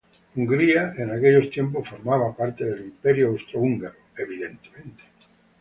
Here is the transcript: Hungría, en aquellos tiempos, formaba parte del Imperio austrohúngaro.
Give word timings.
Hungría, 0.35 0.93
en 0.97 1.11
aquellos 1.11 1.51
tiempos, 1.51 1.87
formaba 1.89 2.35
parte 2.35 2.65
del 2.65 2.85
Imperio 2.85 3.27
austrohúngaro. 3.27 3.99